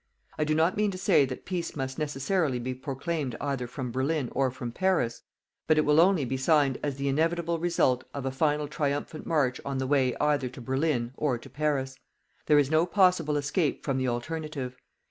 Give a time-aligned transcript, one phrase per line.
[0.35, 4.29] I do not mean to say that peace must necessarily be proclaimed either from Berlin
[4.31, 5.21] or from Paris.
[5.67, 9.61] But it will only be signed as the inevitable result of a final triumphant march
[9.63, 11.99] on the way either to Berlin or to Paris.
[12.47, 14.75] There is no possible escape from the alternative.